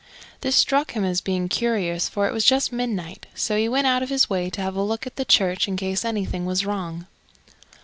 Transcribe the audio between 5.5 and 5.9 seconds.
in